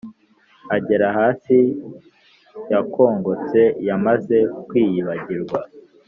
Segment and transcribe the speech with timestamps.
[0.75, 1.57] Agera hasi
[2.71, 5.59] yakongotse yamaze kwiyibagirwa